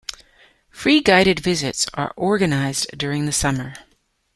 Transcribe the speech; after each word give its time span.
Free 0.71 0.99
guided 0.99 1.41
visits 1.41 1.85
are 1.93 2.11
organised 2.17 2.87
during 2.97 3.27
the 3.27 3.31
summer. 3.31 3.75